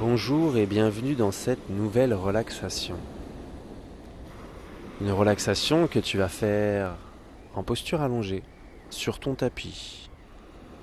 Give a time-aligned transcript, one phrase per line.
[0.00, 2.96] Bonjour et bienvenue dans cette nouvelle relaxation.
[5.00, 6.96] Une relaxation que tu vas faire
[7.54, 8.42] en posture allongée,
[8.90, 10.10] sur ton tapis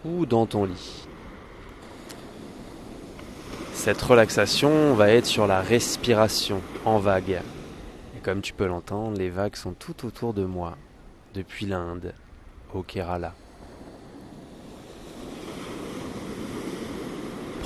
[0.05, 1.05] ou dans ton lit.
[3.73, 7.41] Cette relaxation va être sur la respiration en vague.
[8.15, 10.77] Et comme tu peux l'entendre, les vagues sont tout autour de moi,
[11.33, 12.13] depuis l'Inde
[12.73, 13.33] au Kerala.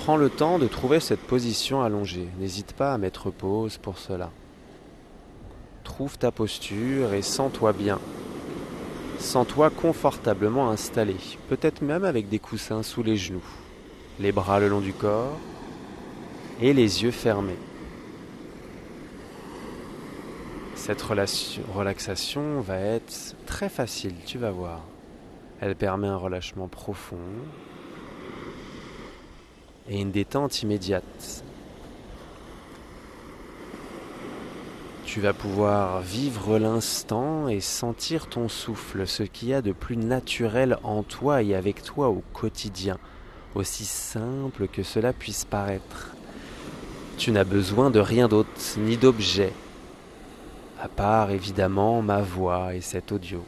[0.05, 2.27] Prends le temps de trouver cette position allongée.
[2.37, 4.29] N'hésite pas à mettre pause pour cela.
[5.83, 7.99] Trouve ta posture et sens-toi bien.
[9.17, 11.15] Sens-toi confortablement installé,
[11.49, 13.47] peut-être même avec des coussins sous les genoux,
[14.19, 15.39] les bras le long du corps
[16.61, 17.57] et les yeux fermés.
[20.75, 24.81] Cette relaxation va être très facile, tu vas voir.
[25.61, 27.17] Elle permet un relâchement profond
[29.89, 31.43] et une détente immédiate.
[35.05, 39.95] Tu vas pouvoir vivre l'instant et sentir ton souffle, ce qu'il y a de plus
[39.95, 42.97] naturel en toi et avec toi au quotidien,
[43.53, 46.09] aussi simple que cela puisse paraître.
[47.17, 49.53] Tu n'as besoin de rien d'autre, ni d'objet,
[50.81, 53.45] à part évidemment ma voix et cet audio.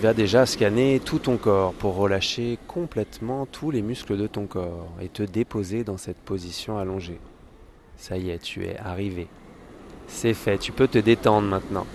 [0.00, 4.46] Tu vas déjà scanner tout ton corps pour relâcher complètement tous les muscles de ton
[4.46, 7.20] corps et te déposer dans cette position allongée.
[7.98, 9.28] Ça y est, tu es arrivé.
[10.06, 11.86] C'est fait, tu peux te détendre maintenant.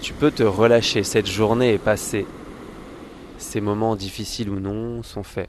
[0.00, 2.26] Tu peux te relâcher, cette journée est passée.
[3.38, 5.48] Ces moments difficiles ou non sont faits.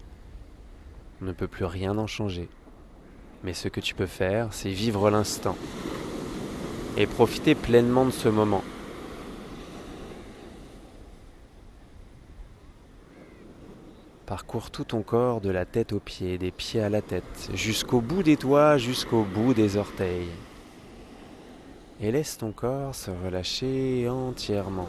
[1.23, 2.49] On ne peut plus rien en changer.
[3.44, 5.57] Mais ce que tu peux faire, c'est vivre l'instant
[6.97, 8.63] et profiter pleinement de ce moment.
[14.25, 17.99] Parcours tout ton corps de la tête aux pieds, des pieds à la tête, jusqu'au
[17.99, 20.29] bout des doigts, jusqu'au bout des orteils.
[22.00, 24.88] Et laisse ton corps se relâcher entièrement.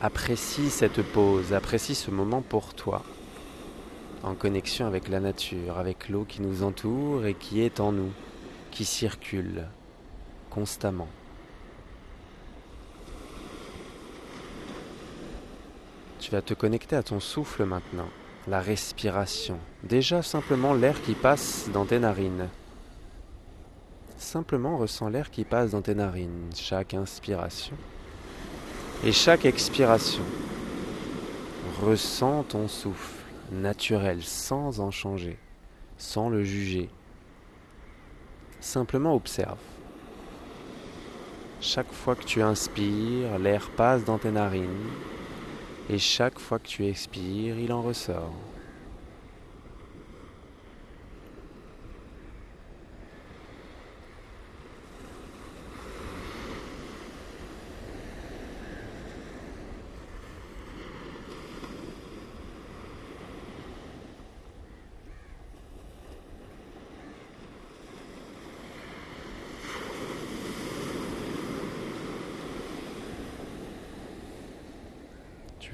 [0.00, 3.02] Apprécie cette pause, apprécie ce moment pour toi
[4.24, 8.10] en connexion avec la nature, avec l'eau qui nous entoure et qui est en nous,
[8.70, 9.66] qui circule
[10.50, 11.08] constamment.
[16.18, 18.08] Tu vas te connecter à ton souffle maintenant,
[18.48, 22.48] la respiration, déjà simplement l'air qui passe dans tes narines.
[24.16, 27.76] Simplement ressens l'air qui passe dans tes narines, chaque inspiration
[29.04, 30.22] et chaque expiration.
[31.82, 33.23] Ressens ton souffle
[33.60, 35.38] naturel, sans en changer,
[35.96, 36.88] sans le juger.
[38.60, 39.58] Simplement observe.
[41.60, 44.90] Chaque fois que tu inspires, l'air passe dans tes narines,
[45.88, 48.34] et chaque fois que tu expires, il en ressort.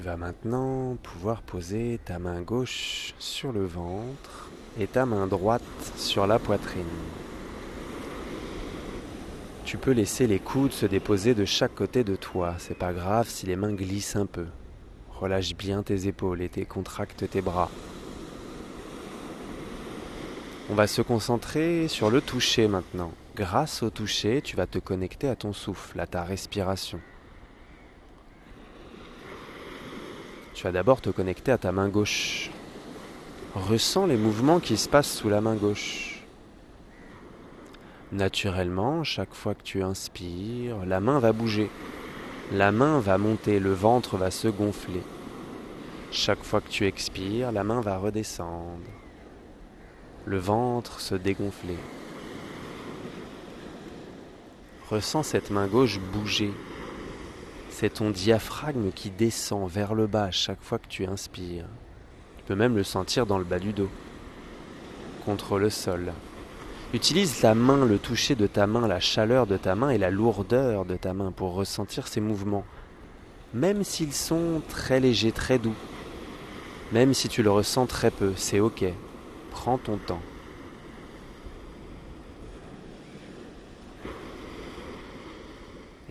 [0.00, 4.48] Tu vas maintenant pouvoir poser ta main gauche sur le ventre
[4.80, 5.62] et ta main droite
[5.98, 6.86] sur la poitrine.
[9.66, 13.28] Tu peux laisser les coudes se déposer de chaque côté de toi, c'est pas grave
[13.28, 14.46] si les mains glissent un peu.
[15.10, 17.70] Relâche bien tes épaules et contracte tes bras.
[20.70, 23.12] On va se concentrer sur le toucher maintenant.
[23.36, 27.00] Grâce au toucher, tu vas te connecter à ton souffle, à ta respiration.
[30.60, 32.50] Tu vas d'abord te connecter à ta main gauche.
[33.54, 36.22] Ressens les mouvements qui se passent sous la main gauche.
[38.12, 41.70] Naturellement, chaque fois que tu inspires, la main va bouger.
[42.52, 45.00] La main va monter, le ventre va se gonfler.
[46.10, 48.84] Chaque fois que tu expires, la main va redescendre.
[50.26, 51.78] Le ventre se dégonfler.
[54.90, 56.52] Ressens cette main gauche bouger,
[57.80, 61.64] c'est ton diaphragme qui descend vers le bas chaque fois que tu inspires.
[62.36, 63.88] Tu peux même le sentir dans le bas du dos,
[65.24, 66.12] contre le sol.
[66.92, 70.10] Utilise la main, le toucher de ta main, la chaleur de ta main et la
[70.10, 72.66] lourdeur de ta main pour ressentir ces mouvements,
[73.54, 75.76] même s'ils sont très légers, très doux.
[76.92, 78.84] Même si tu le ressens très peu, c'est ok.
[79.52, 80.20] Prends ton temps.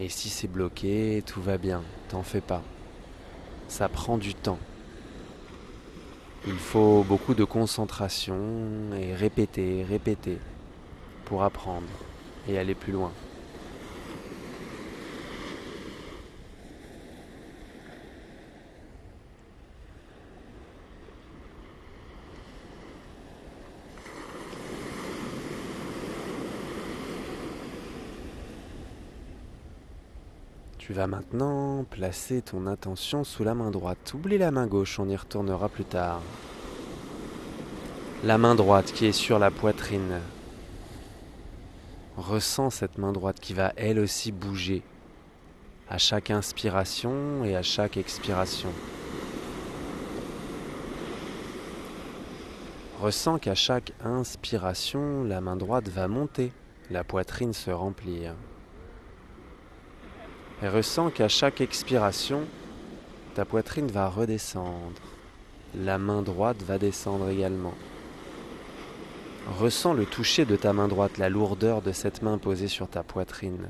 [0.01, 2.63] Et si c'est bloqué, tout va bien, t'en fais pas.
[3.67, 4.59] Ça prend du temps.
[6.47, 8.37] Il faut beaucoup de concentration
[8.97, 10.37] et répéter, répéter
[11.25, 11.89] pour apprendre
[12.47, 13.11] et aller plus loin.
[30.89, 34.12] Tu vas maintenant placer ton attention sous la main droite.
[34.15, 36.19] Oublie la main gauche, on y retournera plus tard.
[38.24, 40.19] La main droite qui est sur la poitrine.
[42.18, 44.81] Ressens cette main droite qui va elle aussi bouger
[45.91, 48.69] à chaque inspiration et à chaque expiration.
[53.00, 56.51] Ressens qu'à chaque inspiration, la main droite va monter,
[56.89, 58.33] la poitrine se remplir
[60.61, 62.41] et ressens qu'à chaque expiration,
[63.35, 65.01] ta poitrine va redescendre.
[65.75, 67.73] La main droite va descendre également.
[69.59, 73.03] Ressens le toucher de ta main droite, la lourdeur de cette main posée sur ta
[73.03, 73.69] poitrine.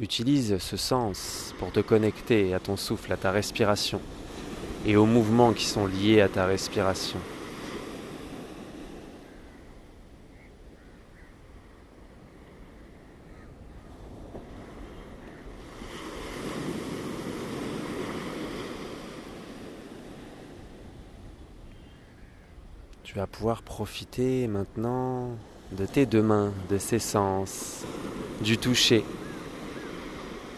[0.00, 4.00] Utilise ce sens pour te connecter à ton souffle, à ta respiration
[4.86, 7.18] et aux mouvements qui sont liés à ta respiration.
[23.12, 25.30] Tu vas pouvoir profiter maintenant
[25.72, 27.84] de tes deux mains, de ses sens,
[28.40, 29.04] du toucher,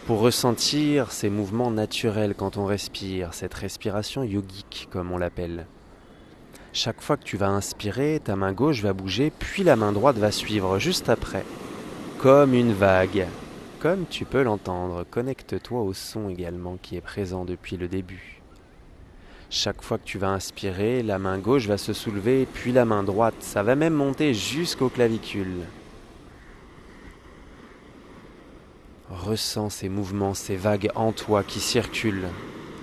[0.05, 5.65] pour ressentir ces mouvements naturels quand on respire, cette respiration yogique comme on l'appelle.
[6.73, 10.17] Chaque fois que tu vas inspirer, ta main gauche va bouger, puis la main droite
[10.17, 11.45] va suivre juste après,
[12.19, 13.25] comme une vague,
[13.79, 15.07] comme tu peux l'entendre.
[15.09, 18.42] Connecte-toi au son également qui est présent depuis le début.
[19.55, 23.03] Chaque fois que tu vas inspirer, la main gauche va se soulever, puis la main
[23.03, 23.35] droite.
[23.39, 25.61] Ça va même monter jusqu'aux clavicules.
[29.11, 32.29] Ressens ces mouvements, ces vagues en toi qui circulent,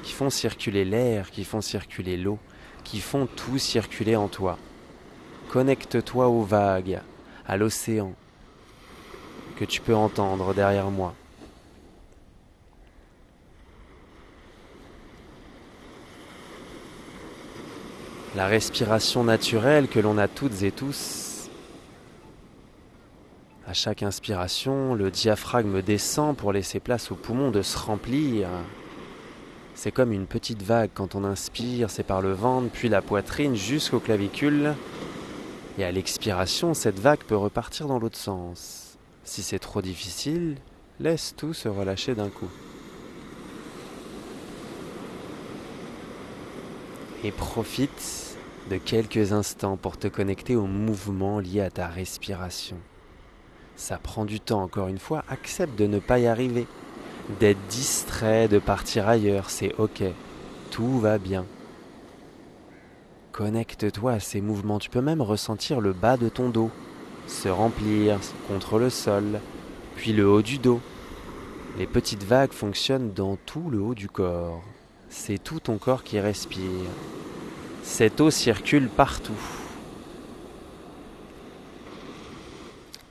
[0.05, 2.38] qui font circuler l'air, qui font circuler l'eau,
[2.84, 4.56] qui font tout circuler en toi.
[5.49, 7.00] Connecte-toi aux vagues,
[7.49, 8.14] à l'océan
[9.56, 11.17] que tu peux entendre derrière moi.
[18.37, 21.49] La respiration naturelle que l'on a toutes et tous.
[23.67, 28.49] À chaque inspiration, le diaphragme descend pour laisser place aux poumons de se remplir.
[29.75, 33.55] C'est comme une petite vague quand on inspire, c'est par le ventre, puis la poitrine
[33.55, 34.75] jusqu'aux clavicules.
[35.79, 38.99] Et à l'expiration, cette vague peut repartir dans l'autre sens.
[39.25, 40.56] Si c'est trop difficile,
[40.99, 42.50] laisse tout se relâcher d'un coup.
[47.25, 48.37] Et profite
[48.70, 52.76] de quelques instants pour te connecter au mouvement lié à ta respiration.
[53.76, 56.67] Ça prend du temps, encore une fois, accepte de ne pas y arriver,
[57.40, 60.02] d'être distrait, de partir ailleurs, c'est ok,
[60.70, 61.46] tout va bien.
[63.32, 66.70] Connecte-toi à ces mouvements, tu peux même ressentir le bas de ton dos
[67.31, 69.41] se remplir contre le sol,
[69.96, 70.81] puis le haut du dos.
[71.79, 74.62] Les petites vagues fonctionnent dans tout le haut du corps.
[75.12, 76.88] C'est tout ton corps qui respire.
[77.82, 79.32] Cette eau circule partout.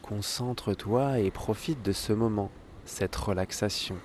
[0.01, 2.49] Concentre-toi et profite de ce moment,
[2.85, 3.97] cette relaxation,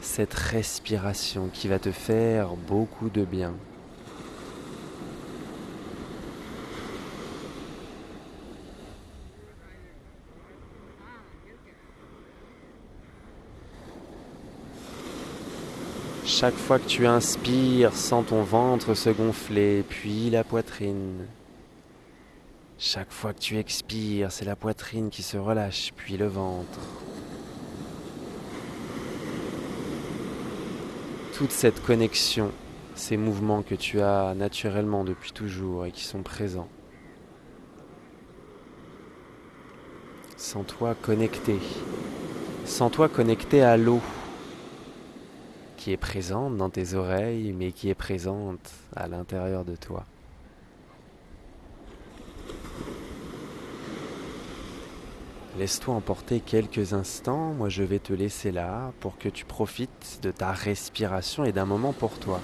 [0.00, 3.54] cette respiration qui va te faire beaucoup de bien.
[16.24, 21.26] Chaque fois que tu inspires, sens ton ventre se gonfler, puis la poitrine.
[22.78, 26.78] Chaque fois que tu expires, c'est la poitrine qui se relâche, puis le ventre.
[31.34, 32.52] Toute cette connexion,
[32.94, 36.68] ces mouvements que tu as naturellement depuis toujours et qui sont présents.
[40.36, 41.58] Sens-toi connecté.
[42.64, 44.00] Sens-toi connecté à l'eau
[45.82, 50.04] qui est présente dans tes oreilles, mais qui est présente à l'intérieur de toi.
[55.58, 60.30] Laisse-toi emporter quelques instants, moi je vais te laisser là pour que tu profites de
[60.30, 62.40] ta respiration et d'un moment pour toi.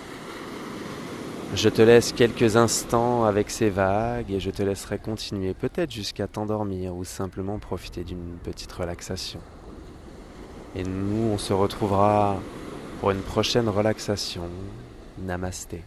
[1.55, 6.27] Je te laisse quelques instants avec ces vagues et je te laisserai continuer peut-être jusqu'à
[6.27, 9.39] t'endormir ou simplement profiter d'une petite relaxation.
[10.75, 12.37] Et nous, on se retrouvera
[13.01, 14.43] pour une prochaine relaxation.
[15.19, 15.83] Namasté.